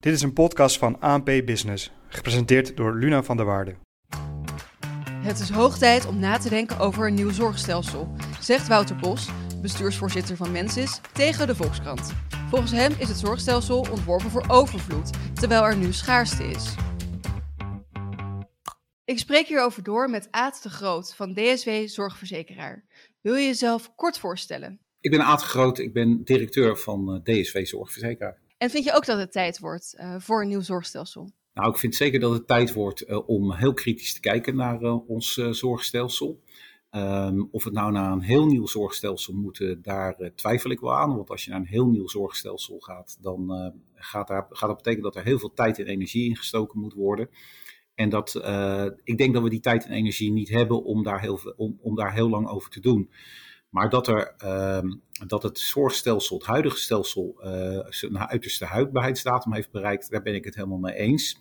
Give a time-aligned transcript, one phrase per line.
[0.00, 3.74] Dit is een podcast van ANP Business, gepresenteerd door Luna van der Waarde.
[5.12, 9.30] Het is hoog tijd om na te denken over een nieuw zorgstelsel, zegt Wouter Bos,
[9.62, 12.12] bestuursvoorzitter van Mensis, tegen de Volkskrant.
[12.48, 16.74] Volgens hem is het zorgstelsel ontworpen voor overvloed, terwijl er nu schaarste is.
[19.04, 22.84] Ik spreek hierover door met Aad de Groot van DSW Zorgverzekeraar.
[23.20, 24.80] Wil je jezelf kort voorstellen?
[25.00, 28.38] Ik ben Aad Groot, ik ben directeur van eh, DSV Zorgverzekeraar.
[28.60, 31.30] En vind je ook dat het tijd wordt uh, voor een nieuw zorgstelsel?
[31.52, 34.80] Nou, ik vind zeker dat het tijd wordt uh, om heel kritisch te kijken naar
[34.82, 36.42] ons zorgstelsel.
[36.90, 41.16] Um, of het nou naar een heel nieuw zorgstelsel moet, daar twijfel ik wel aan.
[41.16, 45.04] Want als je naar een heel nieuw zorgstelsel gaat, dan gaat, daar, gaat dat betekenen
[45.04, 47.28] dat er heel veel tijd en energie in gestoken moet worden.
[47.94, 48.34] En dat,
[49.04, 52.14] ik denk dat we die tijd en energie niet hebben om daar heel, om daar
[52.14, 53.10] heel lang over te doen.
[53.70, 54.92] Maar dat, er, uh,
[55.26, 60.44] dat het zorgstelsel, het huidige stelsel, uh, zijn uiterste houdbaarheidsdatum heeft bereikt, daar ben ik
[60.44, 61.38] het helemaal mee eens.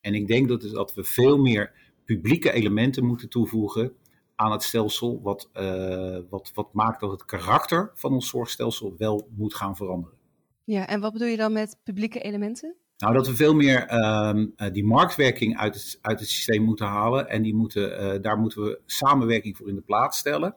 [0.00, 1.72] En ik denk dat, dat we veel meer
[2.04, 3.92] publieke elementen moeten toevoegen
[4.34, 9.28] aan het stelsel, wat, uh, wat, wat maakt dat het karakter van ons zorgstelsel wel
[9.36, 10.16] moet gaan veranderen.
[10.64, 12.76] Ja, en wat bedoel je dan met publieke elementen?
[12.96, 17.28] Nou, dat we veel meer uh, die marktwerking uit het, uit het systeem moeten halen.
[17.28, 20.54] En die moeten, uh, daar moeten we samenwerking voor in de plaats stellen.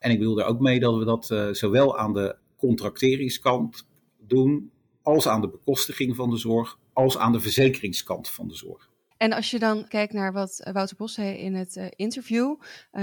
[0.00, 3.86] En ik bedoel er ook mee dat we dat uh, zowel aan de contracteringskant
[4.18, 4.70] doen,
[5.02, 8.88] als aan de bekostiging van de zorg, als aan de verzekeringskant van de zorg.
[9.16, 12.54] En als je dan kijkt naar wat Wouter Bos zei in het uh, interview,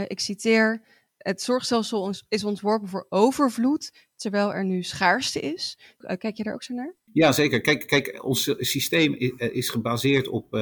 [0.07, 0.81] ik citeer,
[1.17, 5.77] het zorgstelsel is ontworpen voor overvloed, terwijl er nu schaarste is.
[6.17, 6.95] kijk je daar ook zo naar?
[7.11, 7.61] Ja, zeker.
[7.61, 10.53] Kijk, kijk ons systeem is gebaseerd op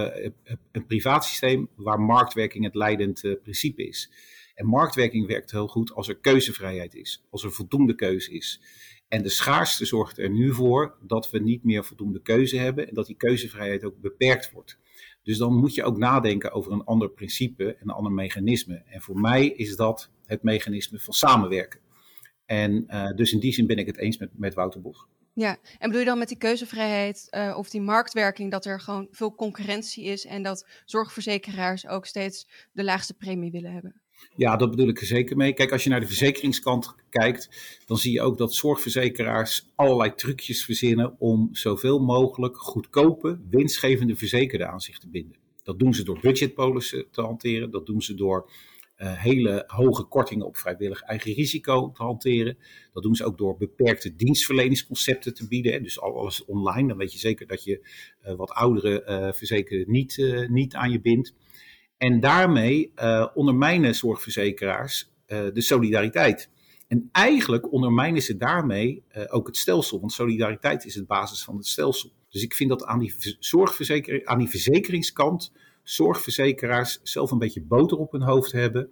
[0.71, 4.11] een privaat systeem waar marktwerking het leidend principe is.
[4.55, 8.61] En marktwerking werkt heel goed als er keuzevrijheid is, als er voldoende keuze is.
[9.07, 12.93] En de schaarste zorgt er nu voor dat we niet meer voldoende keuze hebben en
[12.93, 14.77] dat die keuzevrijheid ook beperkt wordt.
[15.23, 18.83] Dus dan moet je ook nadenken over een ander principe en een ander mechanisme.
[18.85, 21.79] En voor mij is dat het mechanisme van samenwerken.
[22.45, 25.07] En uh, dus in die zin ben ik het eens met, met Wouter Bos.
[25.33, 29.07] Ja, en bedoel je dan met die keuzevrijheid uh, of die marktwerking dat er gewoon
[29.11, 34.01] veel concurrentie is en dat zorgverzekeraars ook steeds de laagste premie willen hebben?
[34.35, 35.53] Ja, dat bedoel ik er zeker mee.
[35.53, 37.49] Kijk, als je naar de verzekeringskant kijkt,
[37.85, 44.69] dan zie je ook dat zorgverzekeraars allerlei trucjes verzinnen om zoveel mogelijk goedkope, winstgevende verzekerden
[44.69, 45.37] aan zich te binden.
[45.63, 48.49] Dat doen ze door budgetpolissen te hanteren, dat doen ze door
[48.97, 52.57] uh, hele hoge kortingen op vrijwillig eigen risico te hanteren.
[52.93, 55.71] Dat doen ze ook door beperkte dienstverleningsconcepten te bieden.
[55.73, 55.81] Hè.
[55.81, 57.87] Dus alles online, dan weet je zeker dat je
[58.25, 61.33] uh, wat oudere uh, verzekerden niet, niet aan je bindt.
[61.97, 66.49] En daarmee uh, ondermijnen zorgverzekeraars uh, de solidariteit.
[66.87, 71.55] En eigenlijk ondermijnen ze daarmee uh, ook het stelsel, want solidariteit is het basis van
[71.55, 72.11] het stelsel.
[72.29, 75.51] Dus ik vind dat aan die, zorgverzeker, aan die verzekeringskant
[75.83, 78.89] zorgverzekeraars zelf een beetje boter op hun hoofd hebben.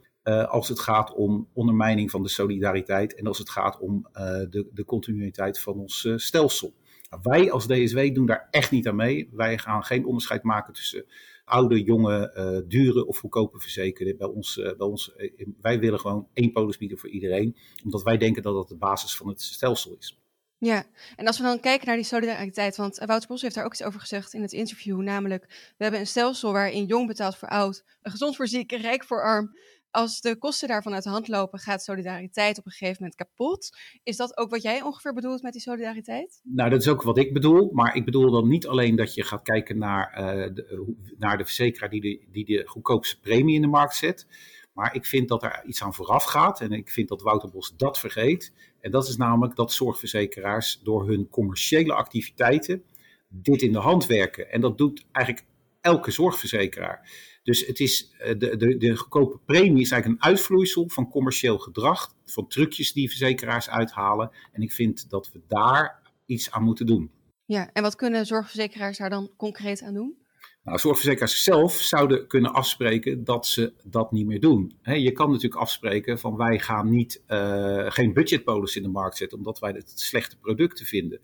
[0.48, 4.86] Als het gaat om ondermijning van de solidariteit en als het gaat om de, de
[4.86, 6.74] continuïteit van ons stelsel.
[7.10, 9.30] Nou, wij als DSW doen daar echt niet aan mee.
[9.32, 11.06] Wij gaan geen onderscheid maken tussen
[11.54, 14.18] oude, jonge, uh, dure of goedkope verzekerden.
[14.18, 18.04] Bij ons, uh, bij ons, uh, wij willen gewoon één polis bieden voor iedereen, omdat
[18.04, 20.18] wij denken dat dat de basis van het stelsel is.
[20.58, 23.72] Ja, en als we dan kijken naar die solidariteit, want Wouter Bos heeft daar ook
[23.72, 25.46] iets over gezegd in het interview, namelijk
[25.78, 29.58] we hebben een stelsel waarin jong betaalt voor oud, gezond voor ziek, rijk voor arm
[29.94, 33.78] als de kosten daarvan uit de hand lopen, gaat solidariteit op een gegeven moment kapot.
[34.04, 36.42] Is dat ook wat jij ongeveer bedoelt met die solidariteit?
[36.44, 37.70] Nou, dat is ook wat ik bedoel.
[37.74, 41.44] Maar ik bedoel dan niet alleen dat je gaat kijken naar, uh, de, naar de
[41.46, 44.28] verzekeraar die de, die de goedkoopste premie in de markt zet.
[44.74, 46.62] Maar ik vind dat er iets aan vooraf gaat.
[46.62, 48.54] En ik vind dat Wouter Bos dat vergeet.
[48.80, 52.84] En dat is namelijk dat zorgverzekeraars door hun commerciële activiteiten
[53.30, 54.52] dit in de hand werken.
[54.52, 55.46] En dat doet eigenlijk
[55.84, 57.10] elke zorgverzekeraar.
[57.44, 62.16] Dus het is, de, de, de goedkope premie is eigenlijk een uitvloeisel van commercieel gedrag,
[62.26, 64.32] van trucjes die verzekeraars uithalen.
[64.52, 67.12] En ik vind dat we daar iets aan moeten doen.
[67.46, 70.18] Ja, en wat kunnen zorgverzekeraars daar dan concreet aan doen?
[70.64, 74.78] Nou, zorgverzekeraars zelf zouden kunnen afspreken dat ze dat niet meer doen.
[74.82, 79.18] He, je kan natuurlijk afspreken van wij gaan niet, uh, geen budgetpolis in de markt
[79.18, 81.20] zetten omdat wij het slechte producten vinden.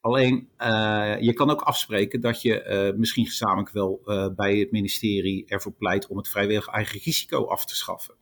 [0.00, 4.70] Alleen, uh, je kan ook afspreken dat je uh, misschien gezamenlijk wel uh, bij het
[4.70, 8.14] ministerie ervoor pleit om het vrijwillig eigen risico af te schaffen.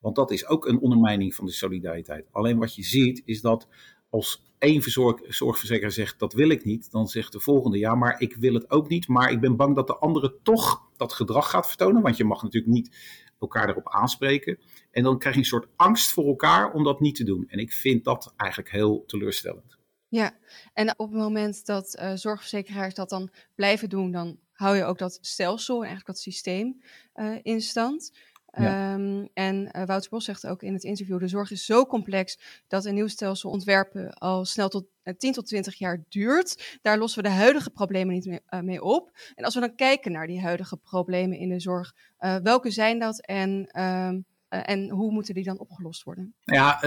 [0.00, 2.28] Want dat is ook een ondermijning van de solidariteit.
[2.32, 3.68] Alleen wat je ziet is dat
[4.10, 4.82] als één
[5.28, 8.70] zorgverzekeraar zegt dat wil ik niet, dan zegt de volgende ja, maar ik wil het
[8.70, 12.16] ook niet, maar ik ben bang dat de andere toch dat gedrag gaat vertonen, want
[12.16, 12.96] je mag natuurlijk niet
[13.38, 14.58] elkaar erop aanspreken.
[14.90, 17.44] En dan krijg je een soort angst voor elkaar om dat niet te doen.
[17.48, 19.75] En ik vind dat eigenlijk heel teleurstellend.
[20.16, 20.34] Ja,
[20.72, 24.98] en op het moment dat uh, zorgverzekeraars dat dan blijven doen, dan hou je ook
[24.98, 26.82] dat stelsel en eigenlijk dat systeem
[27.14, 28.12] uh, in stand.
[28.58, 32.38] Um, en uh, Wouter Bos zegt ook in het interview: de zorg is zo complex
[32.68, 36.78] dat een nieuw stelsel ontwerpen al snel tot uh, 10 tot 20 jaar duurt.
[36.82, 39.10] Daar lossen we de huidige problemen niet mee, uh, mee, op.
[39.34, 41.94] En als we dan kijken naar die huidige problemen in de zorg,
[42.42, 46.34] welke zijn dat en ehm, en hoe moeten die dan opgelost worden?
[46.40, 46.78] Ja,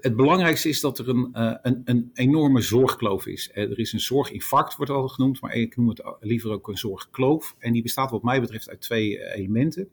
[0.00, 1.28] het belangrijkste is dat er een,
[1.62, 3.50] een, een enorme zorgkloof is.
[3.52, 7.56] Er is een zorginfarct, wordt al genoemd, maar ik noem het liever ook een zorgkloof.
[7.58, 9.88] En die bestaat wat mij betreft uit twee elementen.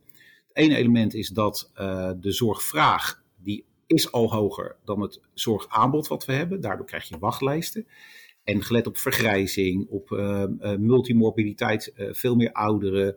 [0.47, 1.71] Het ene element is dat
[2.19, 6.61] de zorgvraag, die is al hoger dan het zorgaanbod wat we hebben.
[6.61, 7.87] Daardoor krijg je wachtlijsten.
[8.43, 10.09] En gelet op vergrijzing, op
[10.79, 13.15] multimorbiditeit, veel meer ouderen,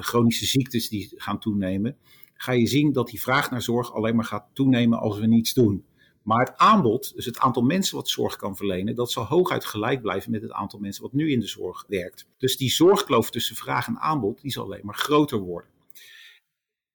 [0.00, 1.96] chronische ziektes die gaan toenemen
[2.40, 5.54] ga je zien dat die vraag naar zorg alleen maar gaat toenemen als we niets
[5.54, 5.84] doen.
[6.22, 10.02] Maar het aanbod, dus het aantal mensen wat zorg kan verlenen, dat zal hooguit gelijk
[10.02, 12.28] blijven met het aantal mensen wat nu in de zorg werkt.
[12.38, 15.70] Dus die zorgkloof tussen vraag en aanbod, die zal alleen maar groter worden.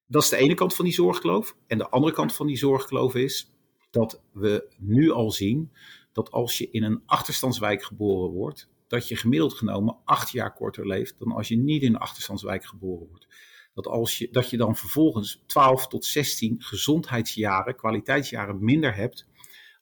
[0.08, 1.56] Dat is de ene kant van die zorgkloof.
[1.68, 3.52] En de andere kant van die zorgkloof is
[3.90, 5.72] dat we nu al zien
[6.12, 10.88] dat als je in een achterstandswijk geboren wordt, dat je gemiddeld genomen acht jaar korter
[10.88, 13.28] leeft dan als je niet in een achterstandswijk geboren wordt
[13.74, 19.28] dat, als je, dat je dan vervolgens 12 tot 16 gezondheidsjaren, kwaliteitsjaren minder hebt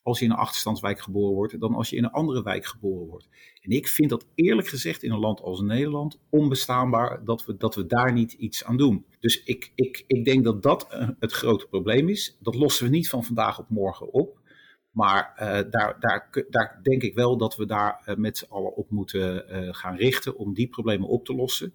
[0.03, 3.07] als je in een achterstandswijk geboren wordt dan als je in een andere wijk geboren
[3.07, 3.29] wordt.
[3.61, 7.75] En ik vind dat eerlijk gezegd in een land als Nederland onbestaanbaar dat we, dat
[7.75, 9.05] we daar niet iets aan doen.
[9.19, 12.37] Dus ik, ik, ik denk dat dat eh, het grote probleem is.
[12.39, 14.40] Dat lossen we niet van vandaag op morgen op.
[14.91, 18.75] Maar uh, daar, daar, daar denk ik wel dat we daar uh, met z'n allen
[18.75, 21.73] op moeten uh, gaan richten om die problemen op te lossen.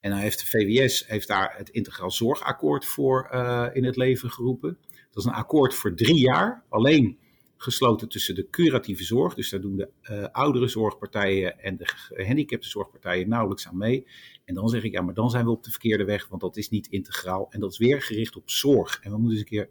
[0.00, 3.28] En dan heeft de VWS heeft daar het Integraal Zorgakkoord voor
[3.72, 4.78] in het leven geroepen.
[5.10, 7.18] Dat is een akkoord voor drie jaar, alleen
[7.56, 9.34] gesloten tussen de curatieve zorg.
[9.34, 14.06] Dus daar doen de oudere zorgpartijen en de gehandicapte zorgpartijen nauwelijks aan mee.
[14.44, 16.56] En dan zeg ik, ja, maar dan zijn we op de verkeerde weg, want dat
[16.56, 17.46] is niet integraal.
[17.50, 19.00] En dat is weer gericht op zorg.
[19.02, 19.70] En we moeten eens een keer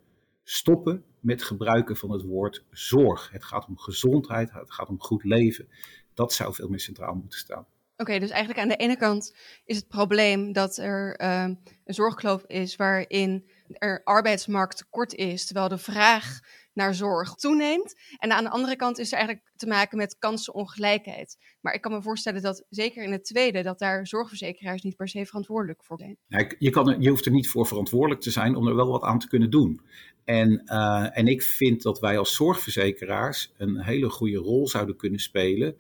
[0.50, 3.30] stoppen met gebruiken van het woord zorg.
[3.32, 5.70] Het gaat om gezondheid, het gaat om goed leven.
[6.14, 7.66] Dat zou veel meer centraal moeten staan.
[7.98, 9.36] Oké, dus eigenlijk aan de ene kant
[9.66, 11.44] is het probleem dat er uh,
[11.86, 16.40] een zorgkloof is waarin er arbeidsmarkt tekort is, terwijl de vraag
[16.74, 17.96] naar zorg toeneemt.
[18.18, 21.38] En aan de andere kant is er eigenlijk te maken met kansenongelijkheid.
[21.62, 25.08] Maar ik kan me voorstellen dat zeker in het tweede, dat daar zorgverzekeraars niet per
[25.08, 26.18] se verantwoordelijk voor zijn.
[26.60, 29.20] Je, kan je hoeft er niet voor verantwoordelijk te zijn om er wel wat aan
[29.20, 29.82] te kunnen doen.
[30.26, 35.20] En, uh, en ik vind dat wij als zorgverzekeraars een hele goede rol zouden kunnen
[35.20, 35.78] spelen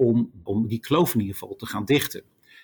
[0.00, 2.22] om, om die kloof in ieder geval te gaan dichten.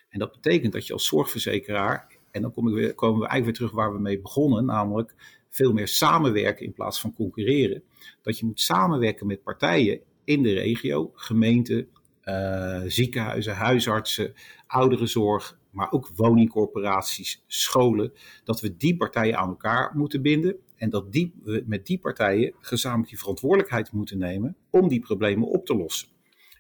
[0.09, 3.59] En dat betekent dat je als zorgverzekeraar, en dan kom ik weer, komen we eigenlijk
[3.59, 5.15] weer terug waar we mee begonnen, namelijk
[5.51, 7.83] veel meer samenwerken in plaats van concurreren.
[8.23, 11.89] Dat je moet samenwerken met partijen in de regio, gemeenten,
[12.25, 14.35] uh, ziekenhuizen, huisartsen,
[14.67, 18.13] ouderenzorg, maar ook woningcorporaties, scholen.
[18.45, 22.55] Dat we die partijen aan elkaar moeten binden en dat die, we met die partijen
[22.61, 26.16] gezamenlijk die verantwoordelijkheid moeten nemen om die problemen op te lossen.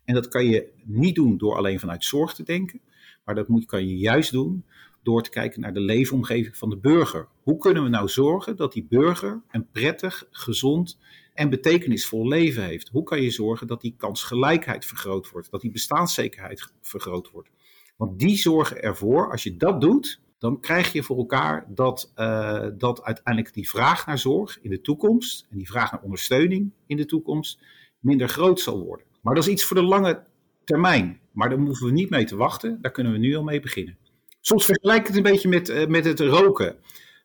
[0.06, 2.80] En dat kan je niet doen door alleen vanuit zorg te denken,
[3.24, 4.64] maar dat moet, kan je juist doen
[5.02, 7.28] door te kijken naar de leefomgeving van de burger.
[7.42, 10.98] Hoe kunnen we nou zorgen dat die burger een prettig, gezond
[11.34, 12.88] en betekenisvol leven heeft?
[12.88, 17.50] Hoe kan je zorgen dat die kansgelijkheid vergroot wordt, dat die bestaanszekerheid vergroot wordt?
[17.96, 22.66] Want die zorgen ervoor, als je dat doet, dan krijg je voor elkaar dat, uh,
[22.78, 26.96] dat uiteindelijk die vraag naar zorg in de toekomst en die vraag naar ondersteuning in
[26.96, 27.60] de toekomst
[27.98, 29.06] minder groot zal worden.
[29.26, 30.22] Maar dat is iets voor de lange
[30.64, 31.20] termijn.
[31.32, 32.78] Maar daar hoeven we niet mee te wachten.
[32.80, 33.98] Daar kunnen we nu al mee beginnen.
[34.40, 36.76] Soms vergelijk ik het een beetje met, uh, met het roken.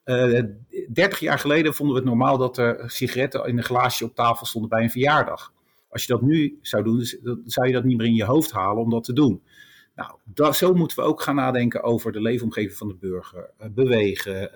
[0.04, 0.42] Eh,
[0.94, 4.46] 30 jaar geleden vonden we het normaal dat er sigaretten in een glaasje op tafel
[4.46, 5.54] stonden bij een verjaardag.
[5.90, 8.52] Als je dat nu zou doen, dan zou je dat niet meer in je hoofd
[8.52, 9.42] halen om dat te doen.
[9.96, 13.50] Nou, zo moeten we ook gaan nadenken over de leefomgeving van de burger.
[13.62, 14.52] Uh, bewegen,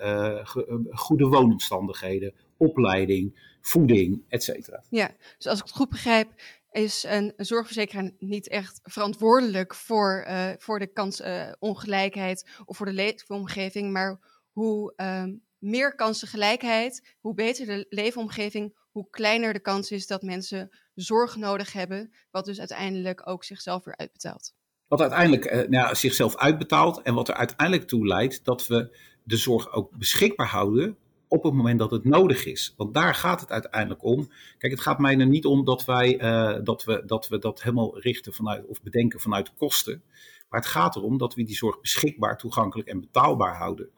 [0.90, 4.84] goede woonomstandigheden, opleiding, voeding, et cetera.
[4.90, 6.28] Ja, dus als ik het goed begrijp,
[6.76, 12.94] is een zorgverzekeraar niet echt verantwoordelijk voor, uh, voor de kansongelijkheid uh, of voor de
[12.94, 14.20] leefomgeving, maar
[14.52, 15.24] hoe uh,
[15.58, 21.74] meer kansengelijkheid, hoe beter de leefomgeving, hoe kleiner de kans is dat mensen zorg nodig
[21.74, 24.54] hebben, wat dus uiteindelijk ook zichzelf weer uitbetaalt.
[24.88, 29.38] Wat uiteindelijk uh, nou, zichzelf uitbetaalt en wat er uiteindelijk toe leidt dat we de
[29.38, 32.74] zorg ook beschikbaar houden op het moment dat het nodig is.
[32.78, 34.30] Want daar gaat het uiteindelijk om.
[34.58, 37.62] Kijk, het gaat mij er niet om dat wij uh, dat, we, dat we dat
[37.62, 40.04] helemaal richten vanuit of bedenken vanuit kosten.
[40.50, 43.90] Maar het gaat erom dat we die zorg beschikbaar, toegankelijk en betaalbaar houden.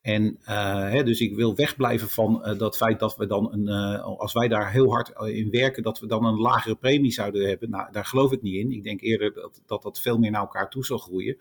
[0.00, 3.68] En hè, dus ik wil wegblijven van dat feit dat we dan, een,
[4.00, 7.70] als wij daar heel hard in werken, dat we dan een lagere premie zouden hebben.
[7.70, 8.70] Nou, daar geloof ik niet in.
[8.70, 11.36] Ik denk eerder dat dat, dat veel meer naar elkaar toe zal groeien.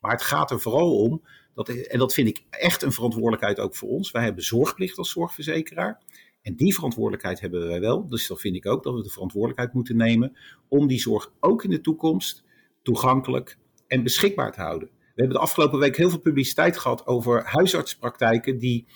[0.00, 1.22] Maar het gaat er vooral om,
[1.66, 4.10] dat, en dat vind ik echt een verantwoordelijkheid ook voor ons.
[4.10, 6.02] Wij hebben zorgplicht als zorgverzekeraar.
[6.42, 8.08] En die verantwoordelijkheid hebben wij wel.
[8.08, 10.36] Dus dan vind ik ook dat we de verantwoordelijkheid moeten nemen
[10.68, 12.44] om die zorg ook in de toekomst
[12.82, 14.88] toegankelijk en beschikbaar te houden.
[14.88, 18.86] We hebben de afgelopen week heel veel publiciteit gehad over huisartspraktijken die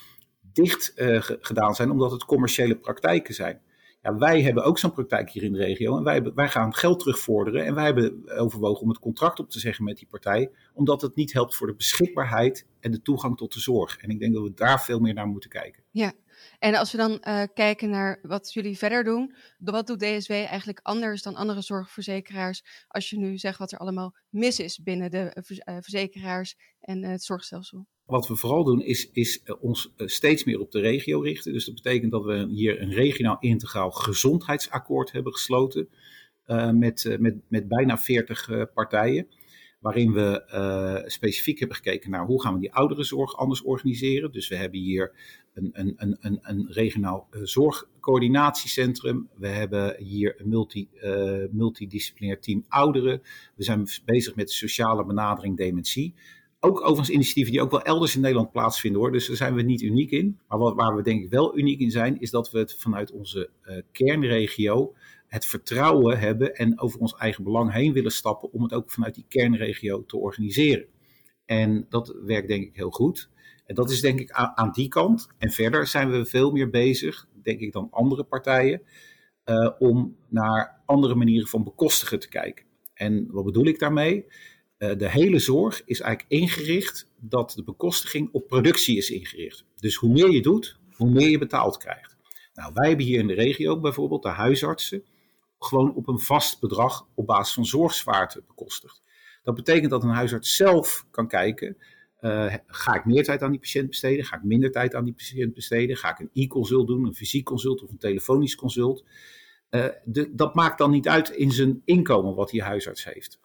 [0.53, 3.61] dicht uh, gedaan zijn omdat het commerciële praktijken zijn.
[4.05, 6.99] Ja, wij hebben ook zo'n praktijk hier in de regio en wij, wij gaan geld
[6.99, 7.65] terugvorderen.
[7.65, 11.15] En wij hebben overwogen om het contract op te zeggen met die partij, omdat het
[11.15, 13.97] niet helpt voor de beschikbaarheid en de toegang tot de zorg.
[13.97, 15.83] En ik denk dat we daar veel meer naar moeten kijken.
[15.91, 16.13] Ja,
[16.59, 20.81] en als we dan uh, kijken naar wat jullie verder doen, wat doet DSW eigenlijk
[20.83, 22.85] anders dan andere zorgverzekeraars?
[22.89, 27.23] Als je nu zegt wat er allemaal mis is binnen de uh, verzekeraars en het
[27.23, 27.87] zorgstelsel.
[28.07, 31.53] Wat we vooral doen is, is ons steeds meer op de regio richten.
[31.53, 35.89] Dus dat betekent dat we hier een regionaal integraal gezondheidsakkoord hebben gesloten
[36.47, 39.27] uh, met, met, met bijna 40 partijen
[39.81, 44.33] waarin we specifiek hebben gekeken naar hoe gaan we die ouderenzorg anders organiseren.
[44.33, 45.13] Dus we hebben hier
[45.55, 49.29] een, een, een, een, regionaal zorgcoördinatiecentrum.
[49.35, 50.89] We hebben hier een multi,
[51.51, 53.23] multidisciplinair team ouderen.
[53.55, 56.15] We zijn bezig met sociale benadering dementie.
[56.65, 59.13] Ook overigens initiatieven die ook wel elders in Nederland plaatsvinden hoor.
[59.13, 60.39] Dus daar zijn we niet uniek in.
[60.49, 63.51] Maar waar we denk ik wel uniek in zijn, is dat we het vanuit onze
[63.93, 64.95] kernregio
[65.35, 69.15] het vertrouwen hebben en over ons eigen belang heen willen stappen om het ook vanuit
[69.15, 70.87] die kernregio te organiseren.
[71.45, 73.31] En dat werkt denk ik heel goed.
[73.67, 75.29] En dat is denk ik aan, die kant.
[75.39, 78.83] En verder zijn we veel meer bezig, denk ik, dan andere partijen,
[79.45, 82.65] uh, om naar andere manieren van bekostigen te kijken.
[82.95, 84.27] En wat bedoel ik daarmee?
[84.79, 89.65] Uh, de hele zorg is eigenlijk ingericht dat de bekostiging op productie is ingericht.
[89.77, 92.17] Dus hoe meer je doet, hoe meer je betaald krijgt.
[92.55, 95.05] Nou, wij hebben hier in de regio bijvoorbeeld de huisartsen
[95.59, 99.03] gewoon op een vast bedrag op basis van zorgzwaarte bekostigd.
[99.43, 101.77] Dat betekent dat een huisarts zelf kan kijken,
[102.25, 104.25] uh, ga ik meer tijd aan die patiënt besteden?
[104.25, 105.97] Ga ik minder tijd aan die patiënt besteden?
[105.97, 109.05] Ga ik een e-consult doen, een fysiek consult of een telefonisch consult?
[109.71, 113.41] Uh, de, dat maakt dan niet uit in zijn inkomen wat die huisarts heeft.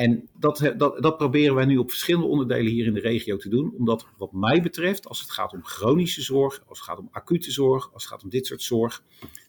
[0.00, 3.48] En dat, dat, dat, proberen wij nu op verschillende onderdelen hier in de regio te
[3.48, 3.74] doen.
[3.78, 7.50] Omdat wat mij betreft, als het gaat om chronische zorg, als het gaat om acute
[7.50, 9.02] zorg, als het gaat om dit soort zorg,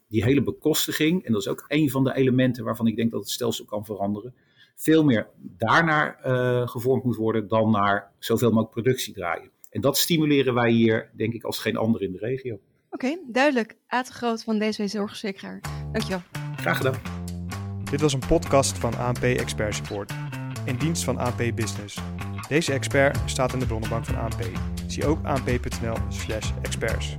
[0.08, 3.20] die hele bekostiging, en dat is ook een van de elementen waarvan ik denk dat
[3.20, 4.34] het stelsel kan veranderen,
[4.76, 9.50] veel meer daarnaar uh, gevormd moet worden dan naar zoveel mogelijk productie draaien.
[9.70, 12.54] En dat stimuleren wij hier, denk ik, als geen ander in de regio.
[12.54, 13.76] Oké, okay, duidelijk.
[13.88, 15.62] Aad Groot van DSW Zorgverzekeraar.
[15.92, 16.22] Dankjewel.
[16.56, 17.22] Graag gedaan.
[17.92, 20.14] Dit was een podcast van ANP Expert Support,
[20.64, 21.98] in dienst van ANP Business.
[22.48, 24.50] Deze expert staat in de bronnenbank van ANP.
[24.88, 27.18] Zie ook anp.nl/experts.